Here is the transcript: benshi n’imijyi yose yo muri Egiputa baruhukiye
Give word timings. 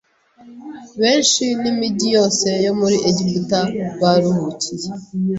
benshi 1.01 1.43
n’imijyi 1.61 2.07
yose 2.17 2.47
yo 2.65 2.73
muri 2.79 2.97
Egiputa 3.09 3.59
baruhukiye 4.01 4.89